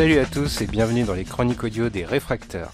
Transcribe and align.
Salut 0.00 0.18
à 0.18 0.24
tous 0.24 0.62
et 0.62 0.66
bienvenue 0.66 1.04
dans 1.04 1.12
les 1.12 1.26
chroniques 1.26 1.62
audio 1.62 1.90
des 1.90 2.06
réfracteurs. 2.06 2.72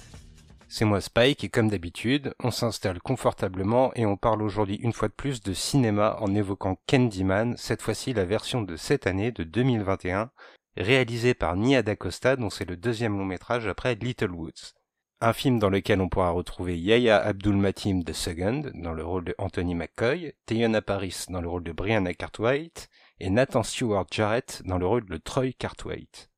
C'est 0.69 0.85
moi 0.85 1.01
Spike 1.01 1.43
et 1.43 1.49
comme 1.49 1.69
d'habitude, 1.69 2.33
on 2.39 2.53
s'installe 2.53 3.01
confortablement 3.01 3.91
et 3.97 4.07
on 4.07 4.17
parle 4.17 4.45
aujourd'hui 4.45 4.77
une 4.77 4.93
fois 4.93 5.09
de 5.09 5.13
plus 5.13 5.43
de 5.43 5.53
cinéma 5.53 6.19
en 6.21 6.33
évoquant 6.37 6.79
Candyman, 6.87 7.57
cette 7.57 7.83
fois-ci 7.83 8.13
la 8.13 8.25
version 8.25 8.63
de 8.63 8.77
cette 8.77 9.09
année 9.09 9.33
de 9.33 9.43
2021, 9.43 10.31
réalisée 10.77 11.35
par 11.35 11.57
Nia 11.57 11.83
DaCosta 11.83 12.37
dont 12.37 12.49
c'est 12.49 12.65
le 12.65 12.77
deuxième 12.77 13.19
long 13.19 13.25
métrage 13.25 13.67
après 13.67 13.97
Little 13.97 14.31
Woods. 14.31 14.75
Un 15.21 15.33
film 15.33 15.59
dans 15.59 15.69
lequel 15.69 16.01
on 16.01 16.09
pourra 16.09 16.31
retrouver 16.31 16.79
Yaya 16.79 17.17
Abdul 17.17 17.57
Matim 17.57 18.03
II 18.07 18.71
dans 18.75 18.93
le 18.93 19.05
rôle 19.05 19.25
de 19.25 19.35
Anthony 19.39 19.75
McCoy, 19.75 20.33
Teyona 20.47 20.81
Paris 20.81 21.25
dans 21.29 21.41
le 21.41 21.49
rôle 21.49 21.65
de 21.65 21.73
Brianna 21.73 22.15
Cartwright 22.15 22.89
et 23.19 23.31
Nathan 23.31 23.65
Stewart 23.65 24.07
Jarrett 24.13 24.63
dans 24.65 24.79
le 24.79 24.87
rôle 24.87 25.07
de 25.07 25.17
Troy 25.17 25.51
Cartwright. 25.59 26.31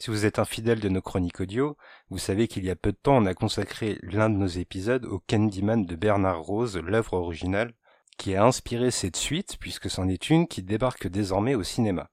Si 0.00 0.10
vous 0.10 0.26
êtes 0.26 0.38
un 0.38 0.44
fidèle 0.44 0.78
de 0.78 0.88
nos 0.88 1.02
chroniques 1.02 1.40
audio, 1.40 1.76
vous 2.08 2.18
savez 2.18 2.46
qu'il 2.46 2.64
y 2.64 2.70
a 2.70 2.76
peu 2.76 2.92
de 2.92 2.96
temps 2.96 3.16
on 3.16 3.26
a 3.26 3.34
consacré 3.34 3.98
l'un 4.02 4.30
de 4.30 4.36
nos 4.36 4.46
épisodes 4.46 5.04
au 5.04 5.18
Candyman 5.18 5.86
de 5.86 5.96
Bernard 5.96 6.40
Rose, 6.40 6.76
l'œuvre 6.76 7.14
originale, 7.14 7.74
qui 8.16 8.36
a 8.36 8.44
inspiré 8.44 8.92
cette 8.92 9.16
suite 9.16 9.56
puisque 9.58 9.90
c'en 9.90 10.08
est 10.08 10.30
une 10.30 10.46
qui 10.46 10.62
débarque 10.62 11.08
désormais 11.08 11.56
au 11.56 11.64
cinéma. 11.64 12.10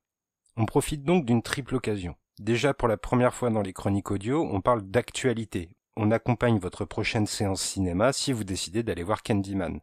On 0.58 0.66
profite 0.66 1.04
donc 1.04 1.26
d'une 1.26 1.44
triple 1.44 1.76
occasion. 1.76 2.16
Déjà 2.40 2.74
pour 2.74 2.88
la 2.88 2.98
première 2.98 3.36
fois 3.36 3.52
dans 3.52 3.62
les 3.62 3.74
chroniques 3.74 4.10
audio, 4.10 4.50
on 4.52 4.62
parle 4.62 4.82
d'actualité, 4.82 5.70
on 5.96 6.10
accompagne 6.10 6.58
votre 6.58 6.86
prochaine 6.86 7.28
séance 7.28 7.62
cinéma 7.62 8.14
si 8.14 8.34
vous 8.34 8.44
décidez 8.44 8.82
d'aller 8.82 9.04
voir 9.04 9.22
Candyman. 9.22 9.80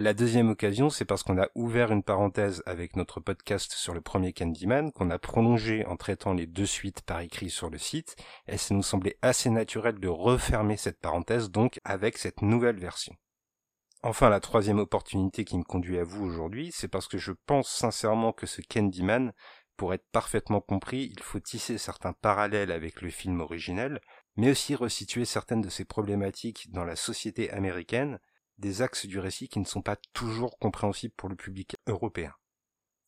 La 0.00 0.14
deuxième 0.14 0.48
occasion, 0.48 0.90
c'est 0.90 1.04
parce 1.04 1.24
qu'on 1.24 1.42
a 1.42 1.48
ouvert 1.56 1.90
une 1.90 2.04
parenthèse 2.04 2.62
avec 2.66 2.94
notre 2.94 3.18
podcast 3.18 3.72
sur 3.72 3.94
le 3.94 4.00
premier 4.00 4.32
Candyman, 4.32 4.92
qu'on 4.92 5.10
a 5.10 5.18
prolongé 5.18 5.84
en 5.86 5.96
traitant 5.96 6.34
les 6.34 6.46
deux 6.46 6.66
suites 6.66 7.02
par 7.02 7.18
écrit 7.18 7.50
sur 7.50 7.68
le 7.68 7.78
site, 7.78 8.14
et 8.46 8.58
ça 8.58 8.76
nous 8.76 8.84
semblait 8.84 9.18
assez 9.22 9.50
naturel 9.50 9.98
de 9.98 10.06
refermer 10.06 10.76
cette 10.76 11.00
parenthèse 11.00 11.50
donc 11.50 11.80
avec 11.82 12.16
cette 12.16 12.42
nouvelle 12.42 12.78
version. 12.78 13.12
Enfin, 14.04 14.28
la 14.28 14.38
troisième 14.38 14.78
opportunité 14.78 15.44
qui 15.44 15.58
me 15.58 15.64
conduit 15.64 15.98
à 15.98 16.04
vous 16.04 16.24
aujourd'hui, 16.24 16.70
c'est 16.72 16.86
parce 16.86 17.08
que 17.08 17.18
je 17.18 17.32
pense 17.46 17.68
sincèrement 17.68 18.32
que 18.32 18.46
ce 18.46 18.62
Candyman, 18.62 19.32
pour 19.76 19.94
être 19.94 20.06
parfaitement 20.12 20.60
compris, 20.60 21.10
il 21.12 21.20
faut 21.24 21.40
tisser 21.40 21.76
certains 21.76 22.12
parallèles 22.12 22.70
avec 22.70 23.02
le 23.02 23.10
film 23.10 23.40
originel, 23.40 24.00
mais 24.36 24.52
aussi 24.52 24.76
resituer 24.76 25.24
certaines 25.24 25.60
de 25.60 25.68
ces 25.68 25.84
problématiques 25.84 26.70
dans 26.70 26.84
la 26.84 26.94
société 26.94 27.50
américaine, 27.50 28.20
des 28.58 28.82
axes 28.82 29.06
du 29.06 29.18
récit 29.18 29.48
qui 29.48 29.60
ne 29.60 29.64
sont 29.64 29.82
pas 29.82 29.96
toujours 30.12 30.58
compréhensibles 30.58 31.14
pour 31.16 31.28
le 31.28 31.36
public 31.36 31.76
européen. 31.86 32.34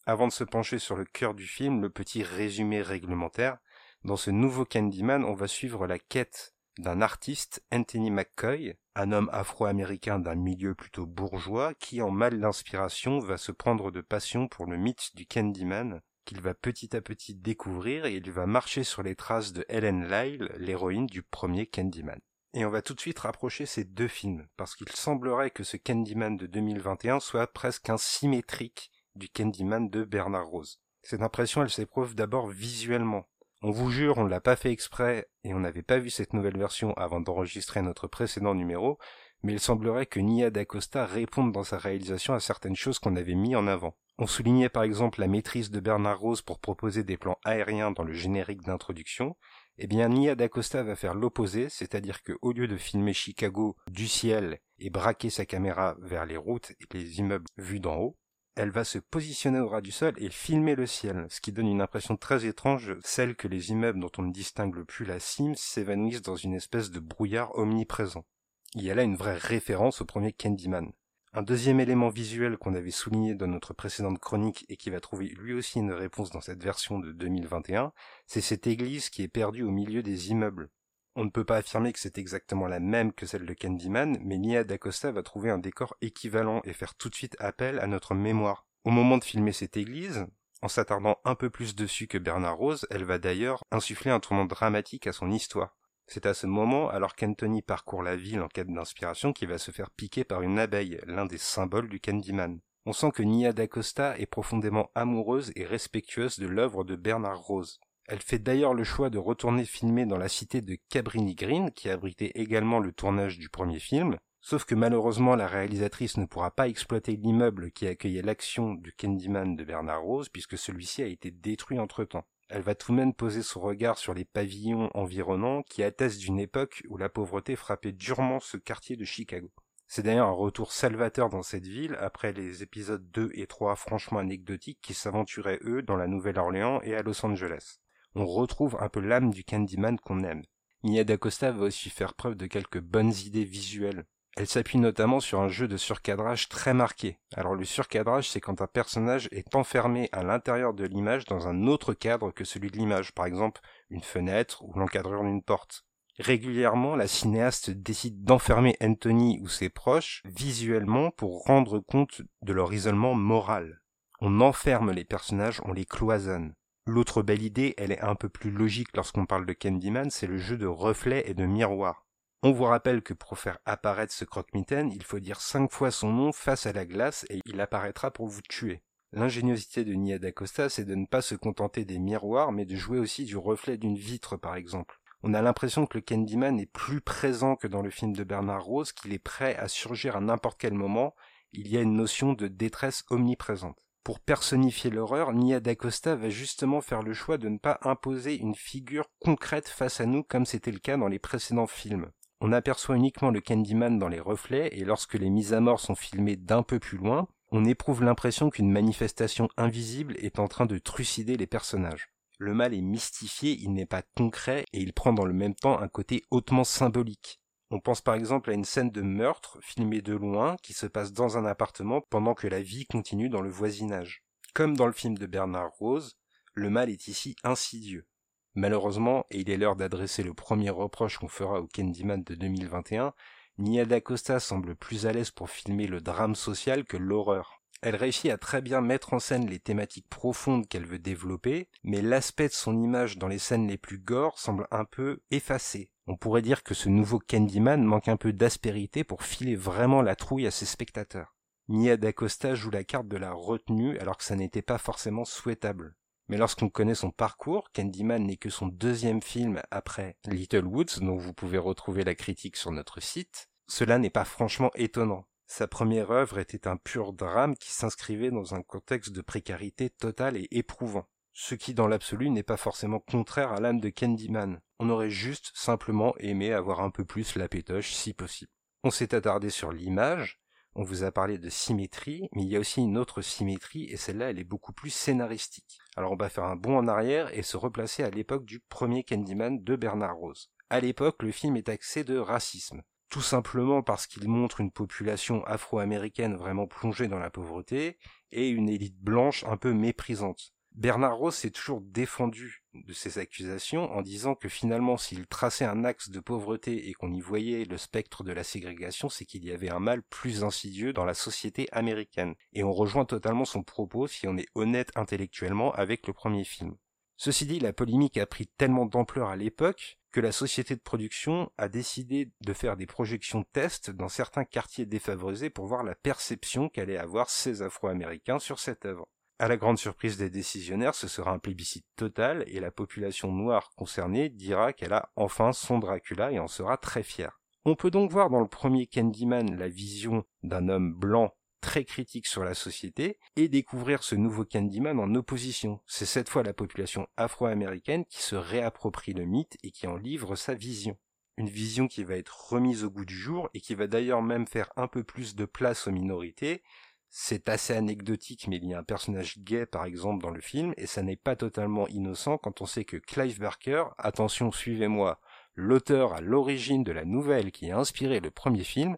Avant 0.06 0.26
de 0.26 0.32
se 0.32 0.44
pencher 0.44 0.78
sur 0.78 0.96
le 0.96 1.04
cœur 1.04 1.34
du 1.34 1.46
film, 1.46 1.82
le 1.82 1.90
petit 1.90 2.22
résumé 2.22 2.82
réglementaire, 2.82 3.58
dans 4.04 4.16
ce 4.16 4.30
nouveau 4.30 4.64
Candyman, 4.64 5.24
on 5.24 5.34
va 5.34 5.46
suivre 5.46 5.86
la 5.86 5.98
quête 5.98 6.54
d'un 6.78 7.02
artiste, 7.02 7.62
Anthony 7.70 8.10
McCoy, 8.10 8.74
un 8.94 9.12
homme 9.12 9.28
afro-américain 9.32 10.18
d'un 10.18 10.34
milieu 10.34 10.74
plutôt 10.74 11.06
bourgeois, 11.06 11.74
qui 11.74 12.00
en 12.00 12.10
mal 12.10 12.40
d'inspiration 12.40 13.18
va 13.18 13.36
se 13.36 13.52
prendre 13.52 13.90
de 13.90 14.00
passion 14.00 14.48
pour 14.48 14.66
le 14.66 14.78
mythe 14.78 15.14
du 15.14 15.26
Candyman, 15.26 16.00
qu'il 16.24 16.40
va 16.40 16.54
petit 16.54 16.96
à 16.96 17.02
petit 17.02 17.34
découvrir 17.34 18.06
et 18.06 18.14
il 18.14 18.30
va 18.30 18.46
marcher 18.46 18.84
sur 18.84 19.02
les 19.02 19.16
traces 19.16 19.52
de 19.52 19.64
Helen 19.68 20.08
Lyle, 20.08 20.50
l'héroïne 20.56 21.06
du 21.06 21.22
premier 21.22 21.66
Candyman. 21.66 22.20
Et 22.52 22.64
on 22.64 22.70
va 22.70 22.82
tout 22.82 22.94
de 22.94 23.00
suite 23.00 23.20
rapprocher 23.20 23.64
ces 23.64 23.84
deux 23.84 24.08
films, 24.08 24.48
parce 24.56 24.74
qu'il 24.74 24.88
semblerait 24.90 25.52
que 25.52 25.62
ce 25.62 25.76
Candyman 25.76 26.36
de 26.36 26.46
2021 26.46 27.20
soit 27.20 27.46
presque 27.46 27.88
un 27.90 27.96
symétrique 27.96 28.90
du 29.14 29.28
Candyman 29.28 29.88
de 29.88 30.02
Bernard 30.02 30.48
Rose. 30.48 30.80
Cette 31.02 31.22
impression, 31.22 31.62
elle 31.62 31.70
s'éprouve 31.70 32.16
d'abord 32.16 32.48
visuellement. 32.48 33.28
On 33.62 33.70
vous 33.70 33.90
jure, 33.90 34.18
on 34.18 34.24
ne 34.24 34.30
l'a 34.30 34.40
pas 34.40 34.56
fait 34.56 34.72
exprès 34.72 35.28
et 35.44 35.54
on 35.54 35.60
n'avait 35.60 35.82
pas 35.82 35.98
vu 35.98 36.10
cette 36.10 36.32
nouvelle 36.32 36.58
version 36.58 36.92
avant 36.94 37.20
d'enregistrer 37.20 37.82
notre 37.82 38.08
précédent 38.08 38.54
numéro, 38.54 38.98
mais 39.42 39.52
il 39.52 39.60
semblerait 39.60 40.06
que 40.06 40.18
Nia 40.18 40.50
d'Acosta 40.50 41.06
réponde 41.06 41.52
dans 41.52 41.62
sa 41.64 41.78
réalisation 41.78 42.34
à 42.34 42.40
certaines 42.40 42.76
choses 42.76 42.98
qu'on 42.98 43.16
avait 43.16 43.34
mis 43.34 43.54
en 43.54 43.66
avant. 43.66 43.96
On 44.18 44.26
soulignait 44.26 44.68
par 44.68 44.82
exemple 44.82 45.20
la 45.20 45.28
maîtrise 45.28 45.70
de 45.70 45.80
Bernard 45.80 46.20
Rose 46.20 46.42
pour 46.42 46.58
proposer 46.58 47.04
des 47.04 47.16
plans 47.16 47.38
aériens 47.44 47.90
dans 47.90 48.02
le 48.02 48.12
générique 48.12 48.62
d'introduction. 48.62 49.36
Eh 49.82 49.86
bien, 49.86 50.10
Nia 50.10 50.34
d'Acosta 50.34 50.82
va 50.82 50.94
faire 50.94 51.14
l'opposé, 51.14 51.70
c'est-à-dire 51.70 52.22
que 52.22 52.34
au 52.42 52.52
lieu 52.52 52.68
de 52.68 52.76
filmer 52.76 53.14
Chicago 53.14 53.78
du 53.90 54.08
ciel 54.08 54.60
et 54.78 54.90
braquer 54.90 55.30
sa 55.30 55.46
caméra 55.46 55.96
vers 56.02 56.26
les 56.26 56.36
routes 56.36 56.72
et 56.72 56.86
les 56.92 57.18
immeubles 57.18 57.46
vus 57.56 57.80
d'en 57.80 57.96
haut, 57.96 58.18
elle 58.56 58.72
va 58.72 58.84
se 58.84 58.98
positionner 58.98 59.58
au 59.58 59.70
ras 59.70 59.80
du 59.80 59.90
sol 59.90 60.12
et 60.18 60.28
filmer 60.28 60.74
le 60.74 60.86
ciel, 60.86 61.24
ce 61.30 61.40
qui 61.40 61.50
donne 61.50 61.66
une 61.66 61.80
impression 61.80 62.18
très 62.18 62.44
étrange, 62.44 62.94
celle 63.02 63.34
que 63.34 63.48
les 63.48 63.70
immeubles 63.70 64.00
dont 64.00 64.12
on 64.18 64.22
ne 64.22 64.32
distingue 64.34 64.82
plus 64.82 65.06
la 65.06 65.18
cime 65.18 65.54
s'évanouissent 65.54 66.20
dans 66.20 66.36
une 66.36 66.52
espèce 66.52 66.90
de 66.90 67.00
brouillard 67.00 67.56
omniprésent. 67.56 68.26
Il 68.74 68.82
y 68.82 68.90
a 68.90 68.94
là 68.94 69.02
une 69.02 69.16
vraie 69.16 69.38
référence 69.38 70.02
au 70.02 70.04
premier 70.04 70.34
Candyman. 70.34 70.92
Un 71.32 71.42
deuxième 71.42 71.78
élément 71.78 72.08
visuel 72.08 72.58
qu'on 72.58 72.74
avait 72.74 72.90
souligné 72.90 73.36
dans 73.36 73.46
notre 73.46 73.72
précédente 73.72 74.18
chronique 74.18 74.66
et 74.68 74.76
qui 74.76 74.90
va 74.90 74.98
trouver 74.98 75.28
lui 75.28 75.52
aussi 75.52 75.78
une 75.78 75.92
réponse 75.92 76.30
dans 76.30 76.40
cette 76.40 76.60
version 76.60 76.98
de 76.98 77.12
2021, 77.12 77.92
c'est 78.26 78.40
cette 78.40 78.66
église 78.66 79.10
qui 79.10 79.22
est 79.22 79.28
perdue 79.28 79.62
au 79.62 79.70
milieu 79.70 80.02
des 80.02 80.30
immeubles. 80.32 80.70
On 81.14 81.24
ne 81.24 81.30
peut 81.30 81.44
pas 81.44 81.58
affirmer 81.58 81.92
que 81.92 82.00
c'est 82.00 82.18
exactement 82.18 82.66
la 82.66 82.80
même 82.80 83.12
que 83.12 83.26
celle 83.26 83.46
de 83.46 83.54
Candyman, 83.54 84.18
mais 84.24 84.38
Nia 84.38 84.64
d'Acosta 84.64 85.12
va 85.12 85.22
trouver 85.22 85.50
un 85.50 85.58
décor 85.58 85.96
équivalent 86.00 86.62
et 86.64 86.72
faire 86.72 86.96
tout 86.96 87.08
de 87.08 87.14
suite 87.14 87.36
appel 87.38 87.78
à 87.78 87.86
notre 87.86 88.16
mémoire. 88.16 88.66
Au 88.82 88.90
moment 88.90 89.16
de 89.16 89.24
filmer 89.24 89.52
cette 89.52 89.76
église, 89.76 90.26
en 90.62 90.68
s'attardant 90.68 91.20
un 91.24 91.36
peu 91.36 91.48
plus 91.48 91.76
dessus 91.76 92.08
que 92.08 92.18
Bernard 92.18 92.56
Rose, 92.56 92.88
elle 92.90 93.04
va 93.04 93.18
d'ailleurs 93.18 93.62
insuffler 93.70 94.10
un 94.10 94.18
tournant 94.18 94.46
dramatique 94.46 95.06
à 95.06 95.12
son 95.12 95.30
histoire. 95.30 95.76
C'est 96.12 96.26
à 96.26 96.34
ce 96.34 96.48
moment, 96.48 96.90
alors 96.90 97.14
qu'Anthony 97.14 97.62
parcourt 97.62 98.02
la 98.02 98.16
ville 98.16 98.40
en 98.40 98.48
quête 98.48 98.66
d'inspiration, 98.66 99.32
qu'il 99.32 99.46
va 99.46 99.58
se 99.58 99.70
faire 99.70 99.92
piquer 99.92 100.24
par 100.24 100.42
une 100.42 100.58
abeille, 100.58 101.00
l'un 101.06 101.24
des 101.24 101.38
symboles 101.38 101.88
du 101.88 102.00
Candyman. 102.00 102.58
On 102.84 102.92
sent 102.92 103.12
que 103.14 103.22
Nia 103.22 103.52
d'Acosta 103.52 104.18
est 104.18 104.26
profondément 104.26 104.90
amoureuse 104.96 105.52
et 105.54 105.64
respectueuse 105.64 106.40
de 106.40 106.48
l'œuvre 106.48 106.82
de 106.82 106.96
Bernard 106.96 107.38
Rose. 107.38 107.78
Elle 108.08 108.18
fait 108.18 108.40
d'ailleurs 108.40 108.74
le 108.74 108.82
choix 108.82 109.08
de 109.08 109.18
retourner 109.18 109.64
filmer 109.64 110.04
dans 110.04 110.18
la 110.18 110.28
cité 110.28 110.62
de 110.62 110.76
Cabrini 110.88 111.36
Green, 111.36 111.70
qui 111.70 111.88
abritait 111.88 112.32
également 112.34 112.80
le 112.80 112.90
tournage 112.90 113.38
du 113.38 113.48
premier 113.48 113.78
film, 113.78 114.16
sauf 114.40 114.64
que 114.64 114.74
malheureusement 114.74 115.36
la 115.36 115.46
réalisatrice 115.46 116.16
ne 116.16 116.26
pourra 116.26 116.50
pas 116.50 116.66
exploiter 116.66 117.14
l'immeuble 117.14 117.70
qui 117.70 117.86
accueillait 117.86 118.22
l'action 118.22 118.74
du 118.74 118.92
Candyman 118.94 119.54
de 119.54 119.62
Bernard 119.62 120.02
Rose, 120.02 120.28
puisque 120.28 120.58
celui-ci 120.58 121.04
a 121.04 121.06
été 121.06 121.30
détruit 121.30 121.78
entre-temps 121.78 122.26
elle 122.50 122.62
va 122.62 122.74
tout 122.74 122.92
de 122.92 122.96
même 122.96 123.14
poser 123.14 123.42
son 123.42 123.60
regard 123.60 123.96
sur 123.96 124.12
les 124.12 124.24
pavillons 124.24 124.90
environnants 124.94 125.62
qui 125.62 125.82
attestent 125.82 126.18
d'une 126.18 126.40
époque 126.40 126.82
où 126.88 126.96
la 126.96 127.08
pauvreté 127.08 127.54
frappait 127.54 127.92
durement 127.92 128.40
ce 128.40 128.56
quartier 128.56 128.96
de 128.96 129.04
Chicago. 129.04 129.50
C'est 129.86 130.02
d'ailleurs 130.02 130.28
un 130.28 130.32
retour 130.32 130.72
salvateur 130.72 131.30
dans 131.30 131.42
cette 131.42 131.66
ville 131.66 131.96
après 132.00 132.32
les 132.32 132.62
épisodes 132.62 133.08
2 133.10 133.30
et 133.34 133.46
3 133.46 133.76
franchement 133.76 134.18
anecdotiques 134.18 134.80
qui 134.80 134.94
s'aventuraient 134.94 135.60
eux 135.62 135.82
dans 135.82 135.96
la 135.96 136.06
Nouvelle-Orléans 136.06 136.80
et 136.82 136.94
à 136.94 137.02
Los 137.02 137.24
Angeles. 137.24 137.78
On 138.14 138.26
retrouve 138.26 138.76
un 138.80 138.88
peu 138.88 139.00
l'âme 139.00 139.30
du 139.30 139.44
Candyman 139.44 139.98
qu'on 139.98 140.24
aime. 140.24 140.42
Nia 140.82 141.04
d'Acosta 141.04 141.52
va 141.52 141.66
aussi 141.66 141.90
faire 141.90 142.14
preuve 142.14 142.34
de 142.34 142.46
quelques 142.46 142.80
bonnes 142.80 143.12
idées 143.12 143.44
visuelles. 143.44 144.06
Elle 144.36 144.46
s'appuie 144.46 144.78
notamment 144.78 145.20
sur 145.20 145.40
un 145.40 145.48
jeu 145.48 145.66
de 145.66 145.76
surcadrage 145.76 146.48
très 146.48 146.72
marqué. 146.72 147.18
Alors 147.34 147.54
le 147.54 147.64
surcadrage, 147.64 148.28
c'est 148.28 148.40
quand 148.40 148.62
un 148.62 148.66
personnage 148.66 149.28
est 149.32 149.54
enfermé 149.54 150.08
à 150.12 150.22
l'intérieur 150.22 150.72
de 150.72 150.84
l'image 150.84 151.24
dans 151.24 151.48
un 151.48 151.66
autre 151.66 151.94
cadre 151.94 152.30
que 152.30 152.44
celui 152.44 152.70
de 152.70 152.76
l'image, 152.76 153.12
par 153.12 153.26
exemple 153.26 153.60
une 153.90 154.02
fenêtre 154.02 154.62
ou 154.64 154.78
l'encadrure 154.78 155.24
d'une 155.24 155.42
porte. 155.42 155.84
Régulièrement, 156.18 156.96
la 156.96 157.08
cinéaste 157.08 157.70
décide 157.70 158.24
d'enfermer 158.24 158.76
Anthony 158.82 159.40
ou 159.42 159.48
ses 159.48 159.68
proches 159.68 160.22
visuellement 160.26 161.10
pour 161.10 161.44
rendre 161.44 161.80
compte 161.80 162.22
de 162.42 162.52
leur 162.52 162.72
isolement 162.72 163.14
moral. 163.14 163.80
On 164.20 164.40
enferme 164.42 164.92
les 164.92 165.04
personnages, 165.04 165.62
on 165.64 165.72
les 165.72 165.86
cloisonne. 165.86 166.54
L'autre 166.86 167.22
belle 167.22 167.42
idée, 167.42 167.74
elle 167.78 167.90
est 167.92 168.00
un 168.00 168.14
peu 168.14 168.28
plus 168.28 168.50
logique 168.50 168.94
lorsqu'on 168.94 169.24
parle 169.24 169.46
de 169.46 169.54
Candyman, 169.54 170.10
c'est 170.10 170.26
le 170.26 170.38
jeu 170.38 170.58
de 170.58 170.66
reflets 170.66 171.24
et 171.26 171.34
de 171.34 171.46
miroirs. 171.46 172.04
On 172.42 172.52
vous 172.52 172.64
rappelle 172.64 173.02
que 173.02 173.12
pour 173.12 173.38
faire 173.38 173.58
apparaître 173.66 174.14
ce 174.14 174.24
croque-mitaine, 174.24 174.90
il 174.92 175.02
faut 175.02 175.20
dire 175.20 175.42
cinq 175.42 175.70
fois 175.70 175.90
son 175.90 176.10
nom 176.10 176.32
face 176.32 176.64
à 176.64 176.72
la 176.72 176.86
glace 176.86 177.26
et 177.28 177.40
il 177.44 177.60
apparaîtra 177.60 178.10
pour 178.10 178.28
vous 178.28 178.40
tuer. 178.40 178.82
L'ingéniosité 179.12 179.84
de 179.84 179.92
Nia 179.92 180.18
d'Acosta, 180.18 180.70
c'est 180.70 180.86
de 180.86 180.94
ne 180.94 181.04
pas 181.04 181.20
se 181.20 181.34
contenter 181.34 181.84
des 181.84 181.98
miroirs, 181.98 182.50
mais 182.50 182.64
de 182.64 182.76
jouer 182.76 182.98
aussi 182.98 183.24
du 183.26 183.36
reflet 183.36 183.76
d'une 183.76 183.98
vitre, 183.98 184.38
par 184.38 184.56
exemple. 184.56 185.00
On 185.22 185.34
a 185.34 185.42
l'impression 185.42 185.84
que 185.84 185.98
le 185.98 186.00
Candyman 186.00 186.58
est 186.58 186.72
plus 186.72 187.02
présent 187.02 187.56
que 187.56 187.66
dans 187.66 187.82
le 187.82 187.90
film 187.90 188.14
de 188.14 188.24
Bernard 188.24 188.64
Rose, 188.64 188.92
qu'il 188.92 189.12
est 189.12 189.18
prêt 189.18 189.54
à 189.56 189.68
surgir 189.68 190.16
à 190.16 190.22
n'importe 190.22 190.58
quel 190.58 190.72
moment. 190.72 191.14
Il 191.52 191.68
y 191.68 191.76
a 191.76 191.82
une 191.82 191.96
notion 191.96 192.32
de 192.32 192.48
détresse 192.48 193.04
omniprésente. 193.10 193.84
Pour 194.02 194.18
personnifier 194.18 194.88
l'horreur, 194.88 195.34
Nia 195.34 195.60
d'Acosta 195.60 196.16
va 196.16 196.30
justement 196.30 196.80
faire 196.80 197.02
le 197.02 197.12
choix 197.12 197.36
de 197.36 197.50
ne 197.50 197.58
pas 197.58 197.78
imposer 197.82 198.38
une 198.38 198.54
figure 198.54 199.10
concrète 199.18 199.68
face 199.68 200.00
à 200.00 200.06
nous 200.06 200.22
comme 200.22 200.46
c'était 200.46 200.72
le 200.72 200.78
cas 200.78 200.96
dans 200.96 201.08
les 201.08 201.18
précédents 201.18 201.66
films. 201.66 202.10
On 202.42 202.52
aperçoit 202.52 202.96
uniquement 202.96 203.30
le 203.30 203.40
Candyman 203.40 203.98
dans 203.98 204.08
les 204.08 204.20
reflets 204.20 204.68
et 204.72 204.84
lorsque 204.84 205.14
les 205.14 205.28
mises 205.28 205.52
à 205.52 205.60
mort 205.60 205.78
sont 205.78 205.94
filmées 205.94 206.36
d'un 206.36 206.62
peu 206.62 206.78
plus 206.78 206.96
loin, 206.96 207.28
on 207.52 207.66
éprouve 207.66 208.02
l'impression 208.02 208.48
qu'une 208.48 208.70
manifestation 208.70 209.48
invisible 209.58 210.16
est 210.18 210.38
en 210.38 210.48
train 210.48 210.66
de 210.66 210.78
trucider 210.78 211.36
les 211.36 211.46
personnages. 211.46 212.08
Le 212.38 212.54
mal 212.54 212.72
est 212.72 212.80
mystifié, 212.80 213.58
il 213.60 213.74
n'est 213.74 213.84
pas 213.84 214.02
concret 214.16 214.64
et 214.72 214.80
il 214.80 214.94
prend 214.94 215.12
dans 215.12 215.26
le 215.26 215.34
même 215.34 215.54
temps 215.54 215.78
un 215.78 215.88
côté 215.88 216.22
hautement 216.30 216.64
symbolique. 216.64 217.40
On 217.70 217.80
pense 217.80 218.00
par 218.00 218.14
exemple 218.14 218.50
à 218.50 218.54
une 218.54 218.64
scène 218.64 218.90
de 218.90 219.02
meurtre 219.02 219.58
filmée 219.60 220.00
de 220.00 220.14
loin 220.14 220.56
qui 220.62 220.72
se 220.72 220.86
passe 220.86 221.12
dans 221.12 221.36
un 221.36 221.44
appartement 221.44 222.00
pendant 222.00 222.34
que 222.34 222.48
la 222.48 222.62
vie 222.62 222.86
continue 222.86 223.28
dans 223.28 223.42
le 223.42 223.50
voisinage. 223.50 224.24
Comme 224.54 224.76
dans 224.76 224.86
le 224.86 224.92
film 224.92 225.18
de 225.18 225.26
Bernard 225.26 225.72
Rose, 225.78 226.16
le 226.54 226.70
mal 226.70 226.88
est 226.88 227.06
ici 227.06 227.36
insidieux. 227.44 228.06
Malheureusement, 228.54 229.26
et 229.30 229.40
il 229.40 229.50
est 229.50 229.56
l'heure 229.56 229.76
d'adresser 229.76 230.22
le 230.22 230.34
premier 230.34 230.70
reproche 230.70 231.18
qu'on 231.18 231.28
fera 231.28 231.60
au 231.60 231.66
Candyman 231.66 232.22
de 232.24 232.34
2021, 232.34 233.14
Nia 233.58 233.84
D'Acosta 233.84 234.40
semble 234.40 234.74
plus 234.74 235.06
à 235.06 235.12
l'aise 235.12 235.30
pour 235.30 235.50
filmer 235.50 235.86
le 235.86 236.00
drame 236.00 236.34
social 236.34 236.84
que 236.84 236.96
l'horreur. 236.96 237.60
Elle 237.82 237.96
réussit 237.96 238.30
à 238.30 238.36
très 238.36 238.60
bien 238.60 238.80
mettre 238.80 239.14
en 239.14 239.18
scène 239.18 239.48
les 239.48 239.58
thématiques 239.58 240.08
profondes 240.08 240.68
qu'elle 240.68 240.84
veut 240.84 240.98
développer, 240.98 241.68
mais 241.82 242.02
l'aspect 242.02 242.48
de 242.48 242.52
son 242.52 242.78
image 242.82 243.16
dans 243.16 243.28
les 243.28 243.38
scènes 243.38 243.68
les 243.68 243.78
plus 243.78 243.98
gore 243.98 244.38
semble 244.38 244.66
un 244.70 244.84
peu 244.84 245.22
effacé. 245.30 245.90
On 246.06 246.16
pourrait 246.16 246.42
dire 246.42 246.62
que 246.62 246.74
ce 246.74 246.88
nouveau 246.88 247.18
Candyman 247.20 247.82
manque 247.82 248.08
un 248.08 248.16
peu 248.16 248.32
d'aspérité 248.32 249.04
pour 249.04 249.22
filer 249.22 249.56
vraiment 249.56 250.02
la 250.02 250.16
trouille 250.16 250.46
à 250.46 250.50
ses 250.50 250.66
spectateurs. 250.66 251.36
Nia 251.68 251.96
D'Acosta 251.96 252.54
joue 252.54 252.70
la 252.70 252.84
carte 252.84 253.08
de 253.08 253.16
la 253.16 253.32
retenue 253.32 253.96
alors 253.98 254.16
que 254.16 254.24
ça 254.24 254.36
n'était 254.36 254.60
pas 254.60 254.78
forcément 254.78 255.24
souhaitable. 255.24 255.94
Mais 256.30 256.36
lorsqu'on 256.36 256.68
connaît 256.68 256.94
son 256.94 257.10
parcours, 257.10 257.72
Candyman 257.72 258.24
n'est 258.24 258.36
que 258.36 258.50
son 258.50 258.68
deuxième 258.68 259.20
film 259.20 259.60
après 259.72 260.16
Little 260.26 260.64
Woods, 260.64 261.00
dont 261.00 261.16
vous 261.16 261.34
pouvez 261.34 261.58
retrouver 261.58 262.04
la 262.04 262.14
critique 262.14 262.54
sur 262.54 262.70
notre 262.70 263.02
site, 263.02 263.48
cela 263.66 263.98
n'est 263.98 264.10
pas 264.10 264.24
franchement 264.24 264.70
étonnant. 264.76 265.26
Sa 265.48 265.66
première 265.66 266.12
œuvre 266.12 266.38
était 266.38 266.68
un 266.68 266.76
pur 266.76 267.14
drame 267.14 267.56
qui 267.56 267.72
s'inscrivait 267.72 268.30
dans 268.30 268.54
un 268.54 268.62
contexte 268.62 269.10
de 269.10 269.22
précarité 269.22 269.90
totale 269.90 270.36
et 270.36 270.46
éprouvant. 270.52 271.08
Ce 271.32 271.56
qui 271.56 271.74
dans 271.74 271.88
l'absolu 271.88 272.30
n'est 272.30 272.44
pas 272.44 272.56
forcément 272.56 273.00
contraire 273.00 273.50
à 273.50 273.58
l'âme 273.58 273.80
de 273.80 273.90
Candyman. 273.90 274.60
On 274.78 274.88
aurait 274.88 275.10
juste 275.10 275.50
simplement 275.54 276.16
aimé 276.18 276.52
avoir 276.52 276.80
un 276.80 276.90
peu 276.90 277.04
plus 277.04 277.34
la 277.34 277.48
pétoche 277.48 277.90
si 277.90 278.12
possible. 278.12 278.52
On 278.84 278.92
s'est 278.92 279.16
attardé 279.16 279.50
sur 279.50 279.72
l'image, 279.72 280.40
on 280.74 280.82
vous 280.82 281.02
a 281.02 281.10
parlé 281.10 281.38
de 281.38 281.48
symétrie, 281.48 282.28
mais 282.34 282.42
il 282.42 282.48
y 282.48 282.56
a 282.56 282.60
aussi 282.60 282.80
une 282.80 282.96
autre 282.96 283.22
symétrie, 283.22 283.84
et 283.84 283.96
celle-là, 283.96 284.30
elle 284.30 284.38
est 284.38 284.44
beaucoup 284.44 284.72
plus 284.72 284.90
scénaristique. 284.90 285.78
Alors 285.96 286.12
on 286.12 286.16
va 286.16 286.28
faire 286.28 286.44
un 286.44 286.56
bond 286.56 286.78
en 286.78 286.88
arrière 286.88 287.36
et 287.36 287.42
se 287.42 287.56
replacer 287.56 288.02
à 288.02 288.10
l'époque 288.10 288.44
du 288.44 288.60
premier 288.60 289.02
Candyman 289.02 289.62
de 289.62 289.76
Bernard 289.76 290.16
Rose. 290.16 290.50
À 290.68 290.80
l'époque, 290.80 291.22
le 291.22 291.32
film 291.32 291.56
est 291.56 291.68
axé 291.68 292.04
de 292.04 292.16
racisme. 292.16 292.82
Tout 293.08 293.20
simplement 293.20 293.82
parce 293.82 294.06
qu'il 294.06 294.28
montre 294.28 294.60
une 294.60 294.70
population 294.70 295.44
afro-américaine 295.44 296.36
vraiment 296.36 296.68
plongée 296.68 297.08
dans 297.08 297.18
la 297.18 297.30
pauvreté 297.30 297.98
et 298.30 298.48
une 298.48 298.68
élite 298.68 299.00
blanche 299.00 299.42
un 299.44 299.56
peu 299.56 299.72
méprisante. 299.72 300.52
Bernard 300.72 301.16
Rose 301.16 301.34
s'est 301.34 301.50
toujours 301.50 301.80
défendu 301.80 302.59
de 302.74 302.92
ces 302.92 303.18
accusations 303.18 303.90
en 303.92 304.02
disant 304.02 304.34
que 304.34 304.48
finalement 304.48 304.96
s'il 304.96 305.26
traçait 305.26 305.64
un 305.64 305.84
axe 305.84 306.10
de 306.10 306.20
pauvreté 306.20 306.88
et 306.88 306.94
qu'on 306.94 307.12
y 307.12 307.20
voyait 307.20 307.64
le 307.64 307.76
spectre 307.76 308.22
de 308.22 308.32
la 308.32 308.44
ségrégation, 308.44 309.08
c'est 309.08 309.24
qu'il 309.24 309.44
y 309.44 309.52
avait 309.52 309.70
un 309.70 309.80
mal 309.80 310.02
plus 310.02 310.44
insidieux 310.44 310.92
dans 310.92 311.04
la 311.04 311.14
société 311.14 311.68
américaine. 311.72 312.34
Et 312.52 312.64
on 312.64 312.72
rejoint 312.72 313.04
totalement 313.04 313.44
son 313.44 313.62
propos 313.62 314.06
si 314.06 314.28
on 314.28 314.36
est 314.36 314.48
honnête 314.54 314.90
intellectuellement 314.94 315.72
avec 315.72 316.06
le 316.06 316.12
premier 316.12 316.44
film. 316.44 316.76
Ceci 317.16 317.44
dit, 317.44 317.60
la 317.60 317.74
polémique 317.74 318.16
a 318.16 318.26
pris 318.26 318.46
tellement 318.46 318.86
d'ampleur 318.86 319.28
à 319.28 319.36
l'époque 319.36 319.98
que 320.10 320.20
la 320.20 320.32
société 320.32 320.74
de 320.74 320.80
production 320.80 321.52
a 321.58 321.68
décidé 321.68 322.32
de 322.40 322.52
faire 322.52 322.76
des 322.76 322.86
projections 322.86 323.44
tests 323.52 323.90
dans 323.90 324.08
certains 324.08 324.44
quartiers 324.44 324.86
défavorisés 324.86 325.50
pour 325.50 325.66
voir 325.66 325.84
la 325.84 325.94
perception 325.94 326.68
qu'allaient 326.68 326.96
avoir 326.96 327.28
ces 327.30 327.62
Afro-Américains 327.62 328.38
sur 328.38 328.58
cette 328.58 328.86
œuvre. 328.86 329.06
À 329.40 329.48
la 329.48 329.56
grande 329.56 329.78
surprise 329.78 330.18
des 330.18 330.28
décisionnaires, 330.28 330.94
ce 330.94 331.08
sera 331.08 331.30
un 331.30 331.38
plébiscite 331.38 331.86
total 331.96 332.44
et 332.46 332.60
la 332.60 332.70
population 332.70 333.32
noire 333.32 333.70
concernée 333.74 334.28
dira 334.28 334.74
qu'elle 334.74 334.92
a 334.92 335.10
enfin 335.16 335.54
son 335.54 335.78
Dracula 335.78 336.30
et 336.30 336.38
en 336.38 336.46
sera 336.46 336.76
très 336.76 337.02
fière. 337.02 337.40
On 337.64 337.74
peut 337.74 337.90
donc 337.90 338.10
voir 338.10 338.28
dans 338.28 338.40
le 338.40 338.48
premier 338.48 338.86
Candyman 338.86 339.56
la 339.56 339.68
vision 339.68 340.26
d'un 340.42 340.68
homme 340.68 340.92
blanc 340.92 341.34
très 341.62 341.86
critique 341.86 342.26
sur 342.26 342.44
la 342.44 342.52
société 342.52 343.18
et 343.36 343.48
découvrir 343.48 344.02
ce 344.02 344.14
nouveau 344.14 344.44
Candyman 344.44 345.00
en 345.00 345.14
opposition. 345.14 345.80
C'est 345.86 346.04
cette 346.04 346.28
fois 346.28 346.42
la 346.42 346.52
population 346.52 347.06
afro-américaine 347.16 348.04
qui 348.04 348.20
se 348.20 348.36
réapproprie 348.36 349.14
le 349.14 349.24
mythe 349.24 349.56
et 349.62 349.70
qui 349.70 349.86
en 349.86 349.96
livre 349.96 350.36
sa 350.36 350.52
vision. 350.52 350.98
Une 351.38 351.48
vision 351.48 351.88
qui 351.88 352.04
va 352.04 352.16
être 352.16 352.50
remise 352.50 352.84
au 352.84 352.90
goût 352.90 353.06
du 353.06 353.16
jour 353.16 353.48
et 353.54 353.62
qui 353.62 353.74
va 353.74 353.86
d'ailleurs 353.86 354.20
même 354.20 354.46
faire 354.46 354.70
un 354.76 354.86
peu 354.86 355.02
plus 355.02 355.34
de 355.34 355.46
place 355.46 355.86
aux 355.86 355.92
minorités 355.92 356.62
c'est 357.12 357.48
assez 357.48 357.74
anecdotique, 357.74 358.46
mais 358.46 358.56
il 358.58 358.66
y 358.66 358.74
a 358.74 358.78
un 358.78 358.84
personnage 358.84 359.38
gay 359.38 359.66
par 359.66 359.84
exemple 359.84 360.22
dans 360.22 360.30
le 360.30 360.40
film, 360.40 360.72
et 360.76 360.86
ça 360.86 361.02
n'est 361.02 361.16
pas 361.16 361.34
totalement 361.34 361.88
innocent 361.88 362.38
quand 362.38 362.62
on 362.62 362.66
sait 362.66 362.84
que 362.84 362.96
Clive 362.96 363.40
Barker, 363.40 363.84
attention 363.98 364.52
suivez-moi, 364.52 365.20
l'auteur 365.56 366.12
à 366.12 366.20
l'origine 366.20 366.84
de 366.84 366.92
la 366.92 367.04
nouvelle 367.04 367.50
qui 367.50 367.70
a 367.72 367.78
inspiré 367.78 368.20
le 368.20 368.30
premier 368.30 368.62
film, 368.62 368.96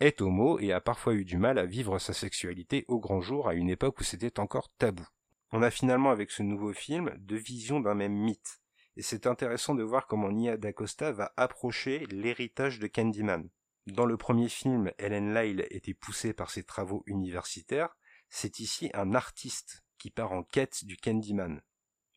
est 0.00 0.20
homo 0.20 0.58
et 0.58 0.72
a 0.72 0.80
parfois 0.80 1.14
eu 1.14 1.24
du 1.24 1.38
mal 1.38 1.56
à 1.56 1.64
vivre 1.64 2.00
sa 2.00 2.12
sexualité 2.12 2.84
au 2.88 2.98
grand 2.98 3.20
jour 3.20 3.48
à 3.48 3.54
une 3.54 3.70
époque 3.70 4.00
où 4.00 4.04
c'était 4.04 4.40
encore 4.40 4.68
tabou. 4.78 5.06
On 5.52 5.62
a 5.62 5.70
finalement 5.70 6.10
avec 6.10 6.32
ce 6.32 6.42
nouveau 6.42 6.72
film 6.72 7.14
deux 7.18 7.36
visions 7.36 7.78
d'un 7.78 7.94
même 7.94 8.14
mythe, 8.14 8.60
et 8.96 9.02
c'est 9.02 9.28
intéressant 9.28 9.76
de 9.76 9.84
voir 9.84 10.08
comment 10.08 10.32
Nia 10.32 10.56
D'Acosta 10.56 11.12
va 11.12 11.32
approcher 11.36 12.06
l'héritage 12.10 12.80
de 12.80 12.88
Candyman. 12.88 13.48
Dans 13.88 14.06
le 14.06 14.16
premier 14.16 14.48
film, 14.48 14.92
Helen 14.98 15.34
Lyle 15.34 15.66
était 15.70 15.94
poussée 15.94 16.32
par 16.32 16.50
ses 16.50 16.62
travaux 16.62 17.02
universitaires, 17.06 17.96
c'est 18.28 18.60
ici 18.60 18.90
un 18.94 19.12
artiste 19.12 19.82
qui 19.98 20.10
part 20.10 20.32
en 20.32 20.44
quête 20.44 20.84
du 20.84 20.96
Candyman. 20.96 21.60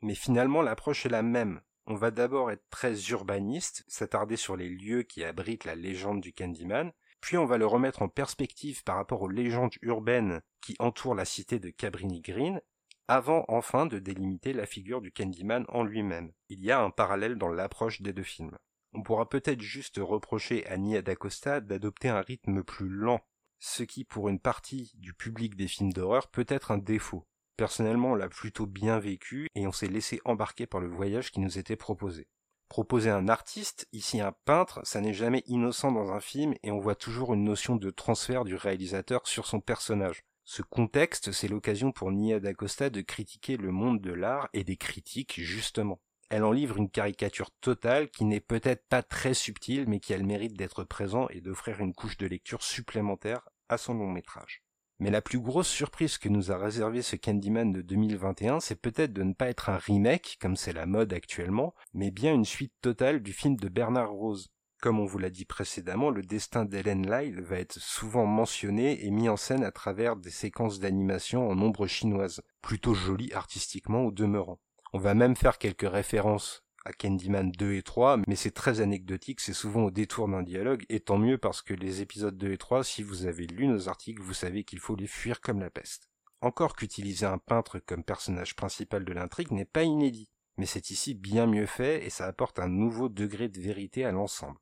Mais 0.02 0.14
finalement, 0.14 0.62
l'approche 0.62 1.08
est 1.08 1.10
la 1.10 1.24
même. 1.24 1.62
On 1.88 1.96
va 1.96 2.12
d'abord 2.12 2.52
être 2.52 2.68
très 2.70 2.96
urbaniste, 3.10 3.84
s'attarder 3.88 4.38
sur 4.38 4.56
les 4.56 4.70
lieux 4.70 5.02
qui 5.02 5.24
abritent 5.24 5.66
la 5.66 5.74
légende 5.74 6.22
du 6.22 6.34
Candyman, 6.34 6.92
puis 7.20 7.38
on 7.38 7.46
va 7.46 7.58
le 7.58 7.66
remettre 7.66 8.04
en 8.04 8.10
perspective 8.10 8.84
par 8.84 8.98
rapport 8.98 9.24
aux 9.24 9.30
légendes 9.30 9.74
urbaines 9.82 10.42
qui 10.62 10.76
entourent 10.78 11.16
la 11.16 11.26
cité 11.26 11.58
de 11.58 11.72
Cabrini 11.72 12.22
Green, 12.22 12.62
avant 13.08 13.44
enfin 13.48 13.88
de 13.88 13.98
délimiter 13.98 14.54
la 14.54 14.68
figure 14.68 15.02
du 15.02 15.12
Candyman 15.12 15.66
en 15.70 15.84
lui-même. 15.84 16.32
Il 16.50 16.64
y 16.64 16.72
a 16.72 16.80
un 16.80 16.92
parallèle 16.92 17.36
dans 17.36 17.50
l'approche 17.50 18.02
des 18.02 18.14
deux 18.14 18.24
films. 18.24 18.58
On 18.98 19.04
pourra 19.04 19.28
peut-être 19.28 19.62
juste 19.62 20.00
reprocher 20.02 20.66
à 20.68 20.78
Nia 20.78 21.02
d'Acosta 21.02 21.60
d'adopter 21.60 22.08
un 22.08 22.22
rythme 22.22 22.64
plus 22.64 22.88
lent, 22.88 23.20
ce 23.60 23.84
qui 23.84 24.06
pour 24.06 24.30
une 24.30 24.40
partie 24.40 24.94
du 24.96 25.14
public 25.14 25.58
des 25.58 25.68
films 25.68 25.92
d'horreur 25.92 26.30
peut 26.30 26.46
être 26.48 26.72
un 26.72 26.78
défaut. 26.78 27.28
Personnellement, 27.58 28.12
on 28.12 28.16
l'a 28.16 28.30
plutôt 28.30 28.66
bien 28.66 28.98
vécu 28.98 29.50
et 29.54 29.68
on 29.68 29.74
s'est 29.74 29.90
laissé 29.90 30.22
embarquer 30.24 30.66
par 30.66 30.80
le 30.80 30.88
voyage 30.88 31.32
qui 31.32 31.42
nous 31.42 31.60
était 31.60 31.76
proposé. 31.76 32.30
Proposer 32.70 33.10
un 33.10 33.28
artiste, 33.28 33.86
ici 33.92 34.22
un 34.22 34.32
peintre, 34.32 34.80
ça 34.84 35.02
n'est 35.02 35.14
jamais 35.14 35.44
innocent 35.46 35.92
dans 35.92 36.14
un 36.14 36.22
film 36.22 36.56
et 36.64 36.72
on 36.72 36.80
voit 36.80 36.96
toujours 36.96 37.34
une 37.34 37.44
notion 37.44 37.76
de 37.76 37.90
transfert 37.90 38.46
du 38.46 38.56
réalisateur 38.56 39.28
sur 39.28 39.46
son 39.46 39.60
personnage. 39.60 40.24
Ce 40.46 40.62
contexte, 40.62 41.34
c'est 41.34 41.50
l'occasion 41.50 41.92
pour 41.92 42.14
Nia 42.14 42.40
d'Acosta 42.40 42.90
de 42.90 43.02
critiquer 43.02 43.58
le 43.58 43.72
monde 43.72 44.00
de 44.00 44.14
l'art 44.14 44.48
et 44.54 44.64
des 44.64 44.78
critiques, 44.78 45.42
justement. 45.42 46.00
Elle 46.30 46.44
en 46.44 46.52
livre 46.52 46.78
une 46.78 46.90
caricature 46.90 47.52
totale 47.62 48.10
qui 48.10 48.26
n'est 48.26 48.40
peut-être 48.40 48.88
pas 48.88 49.04
très 49.04 49.34
subtile, 49.34 49.86
mais 49.88 50.00
qui 50.00 50.14
a 50.14 50.18
le 50.18 50.26
mérite 50.26 50.58
d'être 50.58 50.84
présent 50.84 51.28
et 51.30 51.42
d'offrir 51.42 51.80
une 51.82 51.94
couche 51.94 52.18
de 52.18 52.26
lecture 52.26 52.64
supplémentaire 52.64 53.48
à 53.70 53.78
son 53.78 53.94
long 53.94 54.10
métrage. 54.10 54.64
Mais 55.00 55.12
la 55.12 55.22
plus 55.22 55.40
grosse 55.40 55.68
surprise 55.68 56.18
que 56.18 56.30
nous 56.30 56.52
a 56.52 56.58
réservé 56.58 57.02
ce 57.02 57.16
Candyman 57.18 57.74
de 57.74 57.82
2021, 57.82 58.62
c'est 58.62 58.82
peut-être 58.82 59.12
de 59.12 59.24
ne 59.24 59.34
pas 59.34 59.50
être 59.50 59.70
un 59.70 59.78
remake, 59.78 60.38
comme 60.40 60.56
c'est 60.56 60.74
la 60.74 60.86
mode 60.86 61.14
actuellement, 61.14 61.76
mais 61.94 62.12
bien 62.12 62.34
une 62.34 62.46
suite 62.46 62.74
totale 62.82 63.22
du 63.22 63.34
film 63.34 63.58
de 63.58 63.68
Bernard 63.68 64.12
Rose. 64.12 64.48
Comme 64.82 65.00
on 65.00 65.06
vous 65.06 65.18
l'a 65.18 65.30
dit 65.30 65.46
précédemment, 65.46 66.12
le 66.12 66.22
destin 66.22 66.64
d'Helen 66.64 67.10
Lyle 67.10 67.42
va 67.42 67.60
être 67.60 67.80
souvent 67.80 68.26
mentionné 68.26 69.06
et 69.06 69.12
mis 69.12 69.28
en 69.28 69.38
scène 69.38 69.64
à 69.64 69.72
travers 69.72 70.16
des 70.16 70.32
séquences 70.32 70.80
d'animation 70.80 71.50
en 71.50 71.60
ombre 71.62 71.88
chinoise, 71.88 72.42
plutôt 72.62 72.94
jolies 72.94 73.34
artistiquement 73.34 74.06
au 74.06 74.12
demeurant. 74.12 74.60
On 74.96 75.00
va 75.00 75.14
même 75.14 75.36
faire 75.36 75.58
quelques 75.58 75.92
références 75.92 76.64
à 76.86 76.94
Candyman 76.94 77.52
2 77.52 77.74
et 77.74 77.84
3, 77.84 78.22
mais 78.28 78.38
c'est 78.38 78.52
très 78.52 78.80
anecdotique, 78.80 79.42
c'est 79.42 79.52
souvent 79.52 79.84
au 79.84 79.92
détour 79.92 80.30
d'un 80.30 80.42
dialogue, 80.42 80.86
et 80.88 81.02
tant 81.02 81.18
mieux 81.18 81.38
parce 81.38 81.62
que 81.62 81.74
les 81.74 82.00
épisodes 82.00 82.38
2 82.38 82.54
et 82.54 82.58
3, 82.58 82.86
si 82.86 83.04
vous 83.04 83.26
avez 83.26 83.46
lu 83.46 83.68
nos 83.68 83.90
articles, 83.90 84.22
vous 84.22 84.34
savez 84.34 84.64
qu'il 84.64 84.80
faut 84.80 84.96
les 84.96 85.06
fuir 85.06 85.42
comme 85.42 85.60
la 85.60 85.70
peste. 85.70 86.08
Encore 86.40 86.78
qu'utiliser 86.78 87.26
un 87.26 87.40
peintre 87.40 87.80
comme 87.80 88.06
personnage 88.06 88.56
principal 88.56 89.04
de 89.04 89.12
l'intrigue 89.12 89.52
n'est 89.52 89.66
pas 89.66 89.84
inédit, 89.84 90.30
mais 90.56 90.66
c'est 90.66 90.90
ici 90.92 91.14
bien 91.14 91.46
mieux 91.46 91.66
fait 91.66 92.06
et 92.06 92.10
ça 92.10 92.26
apporte 92.26 92.60
un 92.60 92.70
nouveau 92.70 93.10
degré 93.10 93.50
de 93.50 93.60
vérité 93.60 94.06
à 94.06 94.14
l'ensemble. 94.14 94.60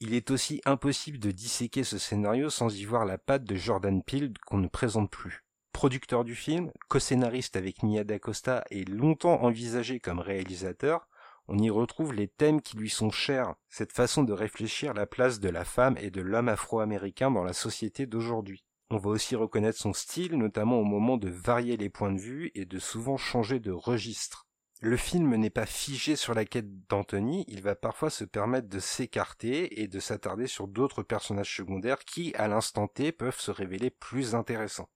Il 0.00 0.12
est 0.12 0.32
aussi 0.32 0.60
impossible 0.64 1.20
de 1.20 1.30
disséquer 1.30 1.84
ce 1.84 1.98
scénario 1.98 2.50
sans 2.50 2.76
y 2.76 2.84
voir 2.84 3.04
la 3.04 3.16
patte 3.16 3.44
de 3.44 3.54
Jordan 3.54 4.02
Peele 4.02 4.32
qu'on 4.44 4.58
ne 4.58 4.66
présente 4.66 5.12
plus 5.12 5.44
producteur 5.72 6.24
du 6.24 6.34
film, 6.34 6.70
co-scénariste 6.88 7.56
avec 7.56 7.82
Nia 7.82 8.04
D'Acosta 8.04 8.64
et 8.70 8.84
longtemps 8.84 9.42
envisagé 9.42 10.00
comme 10.00 10.20
réalisateur, 10.20 11.08
on 11.48 11.58
y 11.58 11.70
retrouve 11.70 12.12
les 12.12 12.28
thèmes 12.28 12.60
qui 12.60 12.76
lui 12.76 12.88
sont 12.88 13.10
chers, 13.10 13.54
cette 13.68 13.92
façon 13.92 14.22
de 14.22 14.32
réfléchir 14.32 14.94
la 14.94 15.06
place 15.06 15.40
de 15.40 15.48
la 15.48 15.64
femme 15.64 15.96
et 16.00 16.10
de 16.10 16.20
l'homme 16.20 16.48
afro-américain 16.48 17.30
dans 17.30 17.42
la 17.42 17.52
société 17.52 18.06
d'aujourd'hui. 18.06 18.64
On 18.90 18.98
va 18.98 19.10
aussi 19.10 19.34
reconnaître 19.36 19.78
son 19.78 19.92
style, 19.92 20.36
notamment 20.36 20.78
au 20.78 20.84
moment 20.84 21.16
de 21.16 21.30
varier 21.30 21.76
les 21.76 21.88
points 21.88 22.12
de 22.12 22.20
vue 22.20 22.52
et 22.54 22.64
de 22.64 22.78
souvent 22.78 23.16
changer 23.16 23.58
de 23.58 23.72
registre. 23.72 24.46
Le 24.80 24.96
film 24.96 25.34
n'est 25.36 25.48
pas 25.48 25.66
figé 25.66 26.16
sur 26.16 26.34
la 26.34 26.44
quête 26.44 26.86
d'Anthony, 26.88 27.44
il 27.48 27.62
va 27.62 27.74
parfois 27.74 28.10
se 28.10 28.24
permettre 28.24 28.68
de 28.68 28.80
s'écarter 28.80 29.80
et 29.80 29.88
de 29.88 30.00
s'attarder 30.00 30.46
sur 30.46 30.68
d'autres 30.68 31.02
personnages 31.02 31.56
secondaires 31.56 32.04
qui, 32.04 32.34
à 32.34 32.48
l'instant 32.48 32.88
T, 32.88 33.12
peuvent 33.12 33.38
se 33.38 33.50
révéler 33.50 33.90
plus 33.90 34.34
intéressants. 34.34 34.88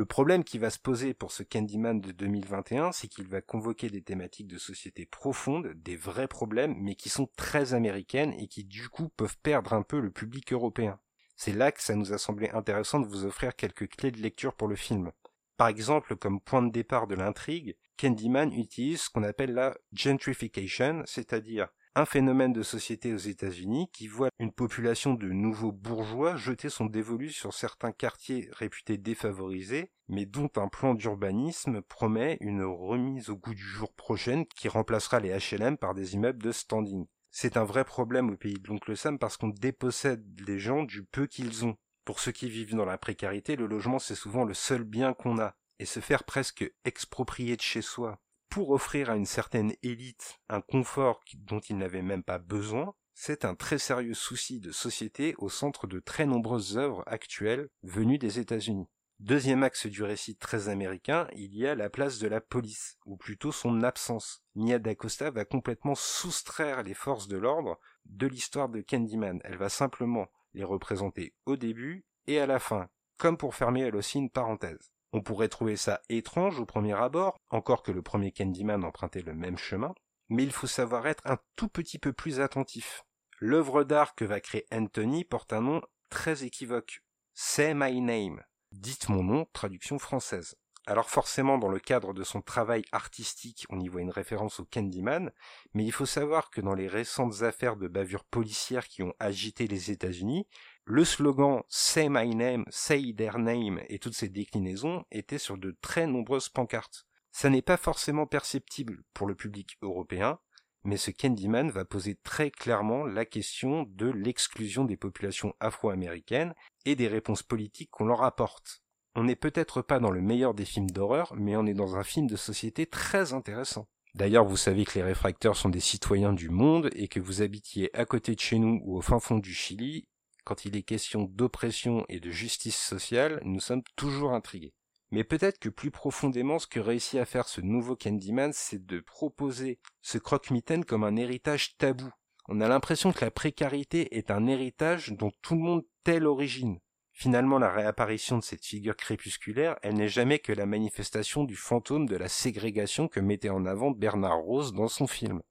Le 0.00 0.06
problème 0.06 0.44
qui 0.44 0.56
va 0.56 0.70
se 0.70 0.78
poser 0.78 1.12
pour 1.12 1.30
ce 1.30 1.42
Candyman 1.42 2.00
de 2.00 2.10
2021, 2.12 2.90
c'est 2.90 3.06
qu'il 3.06 3.28
va 3.28 3.42
convoquer 3.42 3.90
des 3.90 4.00
thématiques 4.00 4.46
de 4.46 4.56
société 4.56 5.04
profondes, 5.04 5.74
des 5.74 5.94
vrais 5.94 6.26
problèmes, 6.26 6.74
mais 6.80 6.94
qui 6.94 7.10
sont 7.10 7.28
très 7.36 7.74
américaines 7.74 8.32
et 8.32 8.46
qui 8.46 8.64
du 8.64 8.88
coup 8.88 9.10
peuvent 9.10 9.36
perdre 9.42 9.74
un 9.74 9.82
peu 9.82 10.00
le 10.00 10.10
public 10.10 10.54
européen. 10.54 10.98
C'est 11.36 11.52
là 11.52 11.70
que 11.70 11.82
ça 11.82 11.96
nous 11.96 12.14
a 12.14 12.18
semblé 12.18 12.48
intéressant 12.48 13.00
de 13.00 13.06
vous 13.06 13.26
offrir 13.26 13.54
quelques 13.54 13.90
clés 13.90 14.10
de 14.10 14.22
lecture 14.22 14.54
pour 14.54 14.68
le 14.68 14.74
film. 14.74 15.12
Par 15.58 15.68
exemple, 15.68 16.16
comme 16.16 16.40
point 16.40 16.62
de 16.62 16.72
départ 16.72 17.06
de 17.06 17.14
l'intrigue, 17.14 17.76
Candyman 17.98 18.54
utilise 18.54 19.02
ce 19.02 19.10
qu'on 19.10 19.22
appelle 19.22 19.52
la 19.52 19.76
gentrification, 19.92 21.02
c'est-à-dire 21.04 21.68
un 21.96 22.04
phénomène 22.04 22.52
de 22.52 22.62
société 22.62 23.12
aux 23.12 23.18
États-Unis 23.18 23.88
qui 23.92 24.06
voit 24.06 24.30
une 24.38 24.52
population 24.52 25.14
de 25.14 25.28
nouveaux 25.28 25.72
bourgeois 25.72 26.36
jeter 26.36 26.68
son 26.68 26.86
dévolu 26.86 27.30
sur 27.30 27.52
certains 27.52 27.90
quartiers 27.90 28.48
réputés 28.52 28.96
défavorisés, 28.96 29.90
mais 30.08 30.24
dont 30.24 30.50
un 30.56 30.68
plan 30.68 30.94
d'urbanisme 30.94 31.82
promet 31.82 32.38
une 32.40 32.62
remise 32.62 33.28
au 33.28 33.36
goût 33.36 33.54
du 33.54 33.62
jour 33.62 33.92
prochaine 33.92 34.46
qui 34.46 34.68
remplacera 34.68 35.18
les 35.18 35.36
HLM 35.36 35.76
par 35.76 35.94
des 35.94 36.14
immeubles 36.14 36.42
de 36.42 36.52
standing. 36.52 37.06
C'est 37.30 37.56
un 37.56 37.64
vrai 37.64 37.84
problème 37.84 38.30
au 38.30 38.36
pays 38.36 38.54
de 38.54 38.68
l'oncle 38.68 38.96
Sam 38.96 39.18
parce 39.18 39.36
qu'on 39.36 39.48
dépossède 39.48 40.24
les 40.46 40.58
gens 40.58 40.84
du 40.84 41.04
peu 41.04 41.26
qu'ils 41.26 41.64
ont. 41.64 41.76
Pour 42.04 42.20
ceux 42.20 42.32
qui 42.32 42.48
vivent 42.48 42.74
dans 42.74 42.84
la 42.84 42.98
précarité, 42.98 43.56
le 43.56 43.66
logement 43.66 43.98
c'est 43.98 44.14
souvent 44.14 44.44
le 44.44 44.54
seul 44.54 44.84
bien 44.84 45.12
qu'on 45.12 45.38
a 45.38 45.54
et 45.80 45.86
se 45.86 46.00
faire 46.00 46.24
presque 46.24 46.72
exproprier 46.84 47.56
de 47.56 47.62
chez 47.62 47.82
soi 47.82 48.20
pour 48.50 48.70
offrir 48.70 49.10
à 49.10 49.16
une 49.16 49.26
certaine 49.26 49.72
élite 49.82 50.40
un 50.48 50.60
confort 50.60 51.20
dont 51.38 51.60
ils 51.60 51.78
n'avaient 51.78 52.02
même 52.02 52.24
pas 52.24 52.38
besoin, 52.38 52.94
c'est 53.14 53.44
un 53.44 53.54
très 53.54 53.78
sérieux 53.78 54.14
souci 54.14 54.60
de 54.60 54.72
société 54.72 55.34
au 55.38 55.48
centre 55.48 55.86
de 55.86 56.00
très 56.00 56.26
nombreuses 56.26 56.76
œuvres 56.76 57.04
actuelles 57.06 57.68
venues 57.82 58.18
des 58.18 58.40
États-Unis. 58.40 58.88
Deuxième 59.20 59.62
axe 59.62 59.86
du 59.86 60.02
récit 60.02 60.36
très 60.36 60.68
américain, 60.68 61.28
il 61.34 61.54
y 61.54 61.66
a 61.66 61.74
la 61.74 61.90
place 61.90 62.18
de 62.18 62.26
la 62.26 62.40
police, 62.40 62.96
ou 63.04 63.18
plutôt 63.18 63.52
son 63.52 63.82
absence. 63.82 64.42
Nia 64.54 64.78
D'Acosta 64.78 65.30
va 65.30 65.44
complètement 65.44 65.94
soustraire 65.94 66.82
les 66.82 66.94
forces 66.94 67.28
de 67.28 67.36
l'ordre 67.36 67.78
de 68.06 68.26
l'histoire 68.26 68.70
de 68.70 68.80
Candyman. 68.80 69.38
Elle 69.44 69.58
va 69.58 69.68
simplement 69.68 70.26
les 70.54 70.64
représenter 70.64 71.34
au 71.44 71.56
début 71.56 72.06
et 72.26 72.40
à 72.40 72.46
la 72.46 72.58
fin, 72.58 72.88
comme 73.18 73.36
pour 73.36 73.54
fermer 73.54 73.82
elle 73.82 73.96
aussi 73.96 74.18
une 74.18 74.30
parenthèse. 74.30 74.90
On 75.12 75.22
pourrait 75.22 75.48
trouver 75.48 75.76
ça 75.76 76.00
étrange 76.08 76.60
au 76.60 76.66
premier 76.66 76.94
abord, 76.94 77.36
encore 77.50 77.82
que 77.82 77.92
le 77.92 78.02
premier 78.02 78.30
Candyman 78.30 78.84
empruntait 78.84 79.22
le 79.22 79.34
même 79.34 79.58
chemin, 79.58 79.94
mais 80.28 80.44
il 80.44 80.52
faut 80.52 80.68
savoir 80.68 81.06
être 81.06 81.22
un 81.26 81.38
tout 81.56 81.68
petit 81.68 81.98
peu 81.98 82.12
plus 82.12 82.40
attentif. 82.40 83.04
L'œuvre 83.40 83.84
d'art 83.84 84.14
que 84.14 84.24
va 84.24 84.40
créer 84.40 84.66
Anthony 84.72 85.24
porte 85.24 85.52
un 85.52 85.62
nom 85.62 85.82
très 86.10 86.44
équivoque. 86.44 87.02
Say 87.34 87.74
My 87.74 88.00
Name. 88.00 88.42
Dites 88.70 89.08
mon 89.08 89.24
nom, 89.24 89.46
traduction 89.52 89.98
française. 89.98 90.56
Alors 90.86 91.10
forcément, 91.10 91.58
dans 91.58 91.68
le 91.68 91.78
cadre 91.78 92.14
de 92.14 92.24
son 92.24 92.40
travail 92.40 92.84
artistique, 92.92 93.66
on 93.70 93.80
y 93.80 93.88
voit 93.88 94.00
une 94.00 94.10
référence 94.10 94.60
au 94.60 94.64
Candyman, 94.64 95.30
mais 95.74 95.84
il 95.84 95.92
faut 95.92 96.06
savoir 96.06 96.50
que 96.50 96.60
dans 96.60 96.74
les 96.74 96.88
récentes 96.88 97.42
affaires 97.42 97.76
de 97.76 97.86
bavures 97.86 98.24
policières 98.24 98.88
qui 98.88 99.02
ont 99.02 99.14
agité 99.18 99.66
les 99.66 99.90
États-Unis, 99.90 100.46
le 100.90 101.04
slogan 101.04 101.62
Say 101.68 102.08
my 102.08 102.34
name, 102.34 102.64
say 102.68 103.14
their 103.14 103.38
name 103.38 103.80
et 103.88 104.00
toutes 104.00 104.14
ces 104.14 104.28
déclinaisons 104.28 105.04
étaient 105.12 105.38
sur 105.38 105.56
de 105.56 105.76
très 105.80 106.08
nombreuses 106.08 106.48
pancartes. 106.48 107.06
Ça 107.30 107.48
n'est 107.48 107.62
pas 107.62 107.76
forcément 107.76 108.26
perceptible 108.26 109.04
pour 109.14 109.28
le 109.28 109.36
public 109.36 109.76
européen, 109.82 110.40
mais 110.82 110.96
ce 110.96 111.12
Candyman 111.12 111.70
va 111.70 111.84
poser 111.84 112.16
très 112.24 112.50
clairement 112.50 113.04
la 113.04 113.24
question 113.24 113.84
de 113.88 114.06
l'exclusion 114.06 114.84
des 114.84 114.96
populations 114.96 115.54
afro-américaines 115.60 116.54
et 116.84 116.96
des 116.96 117.06
réponses 117.06 117.44
politiques 117.44 117.90
qu'on 117.92 118.06
leur 118.06 118.24
apporte. 118.24 118.82
On 119.14 119.22
n'est 119.22 119.36
peut-être 119.36 119.82
pas 119.82 120.00
dans 120.00 120.10
le 120.10 120.22
meilleur 120.22 120.54
des 120.54 120.64
films 120.64 120.90
d'horreur, 120.90 121.34
mais 121.36 121.54
on 121.56 121.66
est 121.66 121.74
dans 121.74 121.94
un 121.96 122.04
film 122.04 122.26
de 122.26 122.36
société 122.36 122.86
très 122.86 123.32
intéressant. 123.32 123.86
D'ailleurs, 124.16 124.44
vous 124.44 124.56
savez 124.56 124.84
que 124.84 124.98
les 124.98 125.04
réfracteurs 125.04 125.56
sont 125.56 125.68
des 125.68 125.78
citoyens 125.78 126.32
du 126.32 126.48
monde 126.48 126.90
et 126.94 127.06
que 127.06 127.20
vous 127.20 127.42
habitiez 127.42 127.96
à 127.96 128.04
côté 128.04 128.34
de 128.34 128.40
chez 128.40 128.58
nous 128.58 128.80
ou 128.82 128.96
au 128.96 129.00
fin 129.00 129.20
fond 129.20 129.38
du 129.38 129.54
Chili, 129.54 130.08
quand 130.50 130.64
il 130.64 130.76
est 130.76 130.82
question 130.82 131.30
d'oppression 131.30 132.04
et 132.08 132.18
de 132.18 132.32
justice 132.32 132.76
sociale, 132.76 133.40
nous 133.44 133.60
sommes 133.60 133.84
toujours 133.94 134.32
intrigués. 134.32 134.74
Mais 135.12 135.22
peut-être 135.22 135.60
que 135.60 135.68
plus 135.68 135.92
profondément, 135.92 136.58
ce 136.58 136.66
que 136.66 136.80
réussit 136.80 137.20
à 137.20 137.24
faire 137.24 137.46
ce 137.46 137.60
nouveau 137.60 137.94
Candyman, 137.94 138.50
c'est 138.52 138.84
de 138.84 138.98
proposer 138.98 139.78
ce 140.02 140.18
croque-mitaine 140.18 140.84
comme 140.84 141.04
un 141.04 141.14
héritage 141.14 141.76
tabou. 141.76 142.10
On 142.48 142.60
a 142.60 142.66
l'impression 142.66 143.12
que 143.12 143.24
la 143.24 143.30
précarité 143.30 144.16
est 144.16 144.32
un 144.32 144.48
héritage 144.48 145.12
dont 145.12 145.30
tout 145.40 145.54
le 145.54 145.60
monde 145.60 145.84
tait 146.02 146.18
l'origine. 146.18 146.80
Finalement, 147.12 147.60
la 147.60 147.70
réapparition 147.70 148.36
de 148.36 148.42
cette 148.42 148.66
figure 148.66 148.96
crépusculaire, 148.96 149.76
elle 149.82 149.94
n'est 149.94 150.08
jamais 150.08 150.40
que 150.40 150.52
la 150.52 150.66
manifestation 150.66 151.44
du 151.44 151.54
fantôme 151.54 152.06
de 152.06 152.16
la 152.16 152.28
ségrégation 152.28 153.06
que 153.06 153.20
mettait 153.20 153.50
en 153.50 153.66
avant 153.66 153.92
Bernard 153.92 154.40
Rose 154.40 154.72
dans 154.72 154.88
son 154.88 155.06
film. 155.06 155.42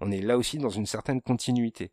On 0.00 0.10
est 0.10 0.20
là 0.20 0.36
aussi 0.36 0.58
dans 0.58 0.68
une 0.68 0.84
certaine 0.84 1.22
continuité. 1.22 1.90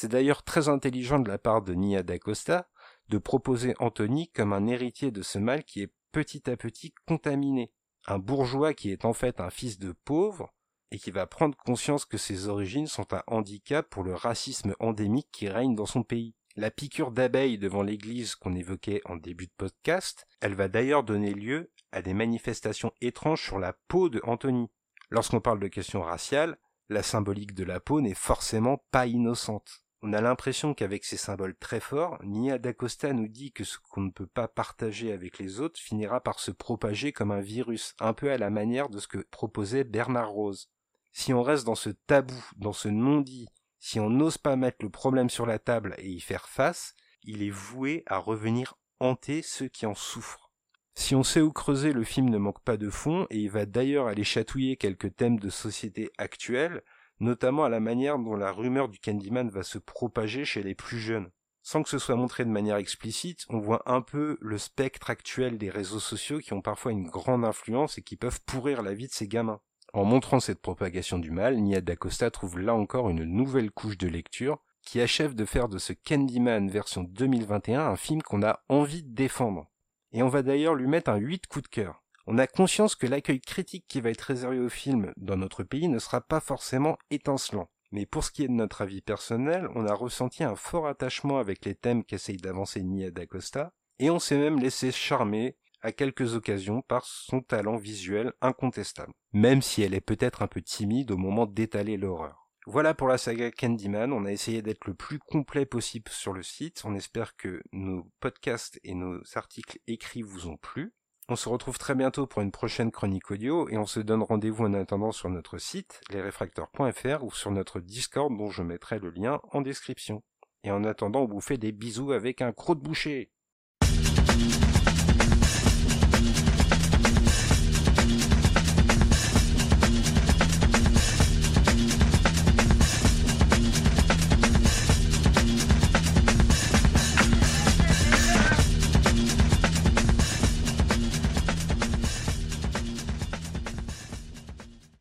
C'est 0.00 0.08
d'ailleurs 0.08 0.44
très 0.44 0.70
intelligent 0.70 1.18
de 1.18 1.28
la 1.28 1.36
part 1.36 1.60
de 1.60 1.74
Nia 1.74 2.02
d'Acosta 2.02 2.70
de 3.10 3.18
proposer 3.18 3.74
Anthony 3.80 4.30
comme 4.30 4.54
un 4.54 4.66
héritier 4.66 5.10
de 5.10 5.20
ce 5.20 5.38
mal 5.38 5.62
qui 5.62 5.82
est 5.82 5.92
petit 6.10 6.48
à 6.48 6.56
petit 6.56 6.94
contaminé. 7.06 7.70
Un 8.06 8.18
bourgeois 8.18 8.72
qui 8.72 8.92
est 8.92 9.04
en 9.04 9.12
fait 9.12 9.42
un 9.42 9.50
fils 9.50 9.78
de 9.78 9.92
pauvre 9.92 10.54
et 10.90 10.98
qui 10.98 11.10
va 11.10 11.26
prendre 11.26 11.54
conscience 11.54 12.06
que 12.06 12.16
ses 12.16 12.48
origines 12.48 12.86
sont 12.86 13.12
un 13.12 13.22
handicap 13.26 13.86
pour 13.90 14.02
le 14.02 14.14
racisme 14.14 14.74
endémique 14.80 15.28
qui 15.32 15.50
règne 15.50 15.74
dans 15.74 15.84
son 15.84 16.02
pays. 16.02 16.34
La 16.56 16.70
piqûre 16.70 17.10
d'abeille 17.10 17.58
devant 17.58 17.82
l'église 17.82 18.36
qu'on 18.36 18.54
évoquait 18.54 19.02
en 19.04 19.16
début 19.16 19.48
de 19.48 19.54
podcast, 19.58 20.26
elle 20.40 20.54
va 20.54 20.68
d'ailleurs 20.68 21.04
donner 21.04 21.34
lieu 21.34 21.72
à 21.92 22.00
des 22.00 22.14
manifestations 22.14 22.94
étranges 23.02 23.42
sur 23.42 23.58
la 23.58 23.74
peau 23.86 24.08
de 24.08 24.22
Anthony. 24.24 24.70
Lorsqu'on 25.10 25.42
parle 25.42 25.60
de 25.60 25.68
questions 25.68 26.00
raciales, 26.00 26.56
la 26.88 27.02
symbolique 27.02 27.52
de 27.52 27.64
la 27.64 27.80
peau 27.80 28.00
n'est 28.00 28.14
forcément 28.14 28.82
pas 28.90 29.06
innocente. 29.06 29.84
On 30.02 30.14
a 30.14 30.22
l'impression 30.22 30.72
qu'avec 30.72 31.04
ces 31.04 31.18
symboles 31.18 31.54
très 31.54 31.80
forts, 31.80 32.18
Nia 32.24 32.56
d'Acosta 32.56 33.12
nous 33.12 33.28
dit 33.28 33.52
que 33.52 33.64
ce 33.64 33.76
qu'on 33.90 34.00
ne 34.00 34.10
peut 34.10 34.26
pas 34.26 34.48
partager 34.48 35.12
avec 35.12 35.38
les 35.38 35.60
autres 35.60 35.78
finira 35.78 36.22
par 36.22 36.40
se 36.40 36.50
propager 36.50 37.12
comme 37.12 37.30
un 37.30 37.42
virus, 37.42 37.94
un 38.00 38.14
peu 38.14 38.30
à 38.32 38.38
la 38.38 38.48
manière 38.48 38.88
de 38.88 38.98
ce 38.98 39.08
que 39.08 39.18
proposait 39.30 39.84
Bernard 39.84 40.30
Rose. 40.30 40.70
Si 41.12 41.34
on 41.34 41.42
reste 41.42 41.66
dans 41.66 41.74
ce 41.74 41.90
tabou, 41.90 42.42
dans 42.56 42.72
ce 42.72 42.88
non-dit, 42.88 43.48
si 43.78 44.00
on 44.00 44.08
n'ose 44.08 44.38
pas 44.38 44.56
mettre 44.56 44.78
le 44.82 44.90
problème 44.90 45.28
sur 45.28 45.44
la 45.44 45.58
table 45.58 45.94
et 45.98 46.08
y 46.08 46.20
faire 46.20 46.48
face, 46.48 46.94
il 47.22 47.42
est 47.42 47.50
voué 47.50 48.02
à 48.06 48.16
revenir 48.16 48.78
hanter 49.00 49.42
ceux 49.42 49.68
qui 49.68 49.84
en 49.84 49.94
souffrent. 49.94 50.50
Si 50.94 51.14
on 51.14 51.22
sait 51.22 51.40
où 51.40 51.52
creuser, 51.52 51.92
le 51.92 52.04
film 52.04 52.28
ne 52.28 52.38
manque 52.38 52.62
pas 52.62 52.76
de 52.76 52.90
fond, 52.90 53.26
et 53.30 53.38
il 53.38 53.50
va 53.50 53.64
d'ailleurs 53.64 54.06
aller 54.06 54.24
chatouiller 54.24 54.76
quelques 54.76 55.14
thèmes 55.16 55.38
de 55.38 55.48
société 55.48 56.10
actuels, 56.18 56.82
notamment 57.20 57.64
à 57.64 57.68
la 57.68 57.80
manière 57.80 58.18
dont 58.18 58.34
la 58.34 58.50
rumeur 58.50 58.88
du 58.88 58.98
Candyman 58.98 59.50
va 59.50 59.62
se 59.62 59.78
propager 59.78 60.44
chez 60.44 60.62
les 60.62 60.74
plus 60.74 60.98
jeunes. 60.98 61.30
Sans 61.62 61.82
que 61.82 61.90
ce 61.90 61.98
soit 61.98 62.16
montré 62.16 62.44
de 62.44 62.50
manière 62.50 62.76
explicite, 62.76 63.44
on 63.50 63.58
voit 63.58 63.82
un 63.86 64.00
peu 64.00 64.38
le 64.40 64.56
spectre 64.56 65.10
actuel 65.10 65.58
des 65.58 65.70
réseaux 65.70 66.00
sociaux 66.00 66.38
qui 66.38 66.54
ont 66.54 66.62
parfois 66.62 66.92
une 66.92 67.06
grande 67.06 67.44
influence 67.44 67.98
et 67.98 68.02
qui 68.02 68.16
peuvent 68.16 68.40
pourrir 68.46 68.82
la 68.82 68.94
vie 68.94 69.08
de 69.08 69.12
ces 69.12 69.28
gamins. 69.28 69.60
En 69.92 70.04
montrant 70.04 70.40
cette 70.40 70.62
propagation 70.62 71.18
du 71.18 71.30
mal, 71.30 71.58
Nia 71.58 71.80
D'Acosta 71.80 72.30
trouve 72.30 72.58
là 72.58 72.74
encore 72.74 73.10
une 73.10 73.24
nouvelle 73.24 73.70
couche 73.70 73.98
de 73.98 74.08
lecture 74.08 74.58
qui 74.82 75.00
achève 75.00 75.34
de 75.34 75.44
faire 75.44 75.68
de 75.68 75.78
ce 75.78 75.92
Candyman 75.92 76.70
version 76.70 77.02
2021 77.02 77.80
un 77.80 77.96
film 77.96 78.22
qu'on 78.22 78.42
a 78.42 78.60
envie 78.68 79.02
de 79.02 79.14
défendre 79.14 79.70
et 80.12 80.22
on 80.22 80.28
va 80.28 80.42
d'ailleurs 80.42 80.74
lui 80.74 80.86
mettre 80.86 81.10
un 81.10 81.16
8 81.16 81.46
coup 81.46 81.60
de 81.60 81.68
cœur. 81.68 82.02
On 82.32 82.38
a 82.38 82.46
conscience 82.46 82.94
que 82.94 83.08
l'accueil 83.08 83.40
critique 83.40 83.86
qui 83.88 84.00
va 84.00 84.10
être 84.10 84.20
réservé 84.20 84.60
au 84.60 84.68
film 84.68 85.12
dans 85.16 85.36
notre 85.36 85.64
pays 85.64 85.88
ne 85.88 85.98
sera 85.98 86.20
pas 86.20 86.38
forcément 86.38 86.96
étincelant. 87.10 87.68
Mais 87.90 88.06
pour 88.06 88.22
ce 88.22 88.30
qui 88.30 88.44
est 88.44 88.48
de 88.48 88.52
notre 88.52 88.82
avis 88.82 89.00
personnel, 89.00 89.68
on 89.74 89.84
a 89.84 89.92
ressenti 89.92 90.44
un 90.44 90.54
fort 90.54 90.86
attachement 90.86 91.38
avec 91.40 91.64
les 91.64 91.74
thèmes 91.74 92.04
qu'essaye 92.04 92.36
d'avancer 92.36 92.84
Nia 92.84 93.10
D'Acosta, 93.10 93.72
et 93.98 94.10
on 94.10 94.20
s'est 94.20 94.38
même 94.38 94.60
laissé 94.60 94.92
charmer 94.92 95.56
à 95.82 95.90
quelques 95.90 96.36
occasions 96.36 96.82
par 96.82 97.04
son 97.04 97.40
talent 97.40 97.78
visuel 97.78 98.32
incontestable, 98.40 99.12
même 99.32 99.60
si 99.60 99.82
elle 99.82 99.94
est 99.94 100.00
peut-être 100.00 100.42
un 100.42 100.46
peu 100.46 100.62
timide 100.62 101.10
au 101.10 101.16
moment 101.16 101.46
d'étaler 101.46 101.96
l'horreur. 101.96 102.46
Voilà 102.64 102.94
pour 102.94 103.08
la 103.08 103.18
saga 103.18 103.50
Candyman. 103.50 104.12
On 104.12 104.24
a 104.24 104.30
essayé 104.30 104.62
d'être 104.62 104.86
le 104.86 104.94
plus 104.94 105.18
complet 105.18 105.66
possible 105.66 106.12
sur 106.12 106.32
le 106.32 106.44
site. 106.44 106.82
On 106.84 106.94
espère 106.94 107.34
que 107.34 107.60
nos 107.72 108.08
podcasts 108.20 108.78
et 108.84 108.94
nos 108.94 109.18
articles 109.34 109.80
écrits 109.88 110.22
vous 110.22 110.46
ont 110.46 110.58
plu. 110.58 110.92
On 111.32 111.36
se 111.36 111.48
retrouve 111.48 111.78
très 111.78 111.94
bientôt 111.94 112.26
pour 112.26 112.42
une 112.42 112.50
prochaine 112.50 112.90
chronique 112.90 113.30
audio 113.30 113.68
et 113.68 113.78
on 113.78 113.86
se 113.86 114.00
donne 114.00 114.24
rendez-vous 114.24 114.64
en 114.64 114.74
attendant 114.74 115.12
sur 115.12 115.30
notre 115.30 115.58
site, 115.58 116.00
lesrefracteurs.fr 116.10 117.22
ou 117.22 117.30
sur 117.30 117.52
notre 117.52 117.78
Discord 117.78 118.36
dont 118.36 118.50
je 118.50 118.64
mettrai 118.64 118.98
le 118.98 119.10
lien 119.10 119.40
en 119.52 119.60
description. 119.60 120.24
Et 120.64 120.72
en 120.72 120.82
attendant, 120.82 121.20
on 121.20 121.28
vous 121.28 121.40
fait 121.40 121.56
des 121.56 121.70
bisous 121.70 122.10
avec 122.10 122.42
un 122.42 122.50
croc 122.50 122.80
de 122.80 122.82
boucher. 122.82 123.30